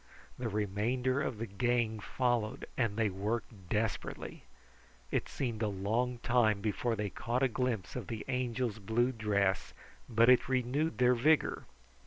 [0.39, 4.45] The remainder of the gang followed, and they worked desperately.
[5.11, 9.75] It seemed a long time before they caught a glimpse of the Angel's blue dress,
[10.09, 11.65] but it renewed their vigor.